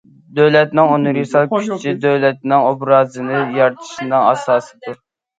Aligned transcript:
دۆلەتنىڭ 0.37 0.93
ئۇنىۋېرسال 0.93 1.49
كۈچى 1.51 1.93
دۆلەتنىڭ 2.05 2.65
ئوبرازىنى 2.69 3.43
يارىتىشنىڭ 3.59 4.23
ئاساسىدۇر. 4.31 4.99